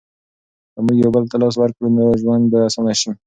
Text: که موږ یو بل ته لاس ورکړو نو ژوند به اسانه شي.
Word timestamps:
که 0.73 0.79
موږ 0.85 0.97
یو 1.03 1.11
بل 1.15 1.23
ته 1.31 1.35
لاس 1.41 1.55
ورکړو 1.57 1.87
نو 1.97 2.03
ژوند 2.21 2.43
به 2.51 2.59
اسانه 2.67 2.93
شي. 3.01 3.11